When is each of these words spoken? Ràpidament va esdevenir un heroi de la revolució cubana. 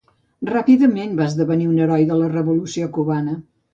Ràpidament 0.51 1.13
va 1.21 1.27
esdevenir 1.31 1.67
un 1.73 1.77
heroi 1.85 2.07
de 2.13 2.19
la 2.23 2.31
revolució 2.37 2.89
cubana. 2.97 3.37